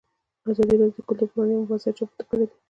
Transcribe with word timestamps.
ازادي 0.49 0.75
راډیو 0.79 0.95
د 0.97 1.07
کلتور 1.07 1.27
پر 1.31 1.35
وړاندې 1.35 1.53
یوه 1.55 1.63
مباحثه 1.63 1.91
چمتو 1.97 2.23
کړې. 2.29 2.45